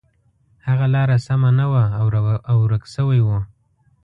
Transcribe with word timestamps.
هغه 0.67 0.85
لاره 0.93 1.17
سمه 1.27 1.49
نه 1.59 1.65
وه 1.71 1.83
او 2.49 2.55
ورک 2.63 2.83
شوی 2.93 3.19
و. 3.25 3.29